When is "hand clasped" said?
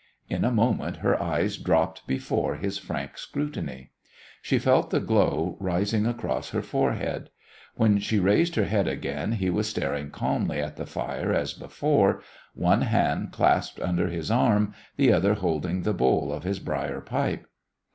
12.81-13.79